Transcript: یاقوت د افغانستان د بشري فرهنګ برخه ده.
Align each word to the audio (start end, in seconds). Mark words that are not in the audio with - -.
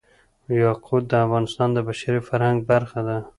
یاقوت 0.61 1.03
د 1.09 1.13
افغانستان 1.25 1.69
د 1.73 1.77
بشري 1.87 2.19
فرهنګ 2.27 2.57
برخه 2.71 2.99
ده. 3.07 3.17